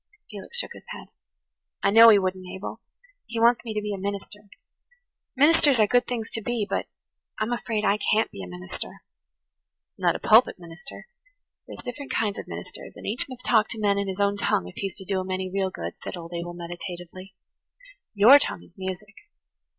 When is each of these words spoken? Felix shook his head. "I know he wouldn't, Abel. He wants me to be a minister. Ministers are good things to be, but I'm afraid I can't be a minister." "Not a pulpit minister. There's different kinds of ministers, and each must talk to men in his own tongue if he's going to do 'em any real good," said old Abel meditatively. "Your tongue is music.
Felix 0.31 0.57
shook 0.57 0.71
his 0.73 0.81
head. 0.87 1.09
"I 1.83 1.91
know 1.91 2.09
he 2.09 2.17
wouldn't, 2.17 2.47
Abel. 2.55 2.81
He 3.27 3.39
wants 3.39 3.63
me 3.63 3.75
to 3.75 3.81
be 3.83 3.93
a 3.93 3.99
minister. 3.99 4.49
Ministers 5.35 5.79
are 5.79 5.85
good 5.85 6.07
things 6.07 6.31
to 6.31 6.41
be, 6.41 6.65
but 6.67 6.87
I'm 7.37 7.53
afraid 7.53 7.85
I 7.85 7.99
can't 8.11 8.31
be 8.31 8.41
a 8.41 8.47
minister." 8.47 9.03
"Not 9.99 10.15
a 10.15 10.19
pulpit 10.19 10.57
minister. 10.57 11.05
There's 11.67 11.83
different 11.83 12.11
kinds 12.11 12.39
of 12.39 12.47
ministers, 12.47 12.95
and 12.97 13.05
each 13.05 13.29
must 13.29 13.45
talk 13.45 13.67
to 13.67 13.79
men 13.79 13.99
in 13.99 14.07
his 14.07 14.19
own 14.19 14.37
tongue 14.37 14.67
if 14.67 14.77
he's 14.77 14.97
going 14.99 15.05
to 15.05 15.13
do 15.13 15.19
'em 15.19 15.29
any 15.29 15.51
real 15.53 15.69
good," 15.69 15.93
said 16.03 16.17
old 16.17 16.33
Abel 16.33 16.55
meditatively. 16.55 17.35
"Your 18.15 18.39
tongue 18.39 18.63
is 18.63 18.73
music. 18.79 19.13